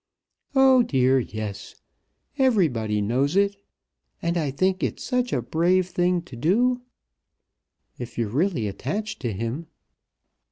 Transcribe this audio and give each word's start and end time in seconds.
"Oh 0.55 0.81
dear, 0.81 1.19
yes. 1.19 1.75
Everybody 2.39 3.01
knows 3.01 3.35
it. 3.35 3.55
And 4.19 4.35
I 4.35 4.49
think 4.49 4.81
it 4.81 4.99
such 4.99 5.31
a 5.31 5.43
brave 5.43 5.89
thing 5.89 6.23
to 6.23 6.35
do, 6.35 6.81
if 7.99 8.17
you're 8.17 8.27
really 8.29 8.67
attached 8.67 9.19
to 9.19 9.31
him!" 9.31 9.67